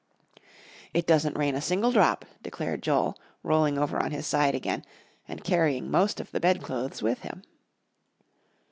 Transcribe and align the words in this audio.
"It 0.95 1.05
doesn't 1.05 1.37
rain 1.37 1.53
a 1.53 1.61
single 1.61 1.91
drop," 1.91 2.25
declared 2.41 2.81
Joel, 2.81 3.15
rolling 3.43 3.77
over 3.77 4.01
on 4.01 4.09
his 4.09 4.25
side 4.25 4.55
again, 4.55 4.83
and 5.27 5.43
carrying 5.43 5.91
most 5.91 6.19
of 6.19 6.31
the 6.31 6.39
bedclothes 6.39 7.03
with 7.03 7.19
him. 7.19 7.43